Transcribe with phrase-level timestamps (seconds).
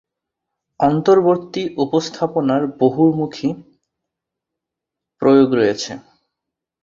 [0.79, 3.49] অন্তর্বর্তী উপস্থাপনার বহুমুখী
[5.21, 5.91] প্রয়োগ রয়েছে।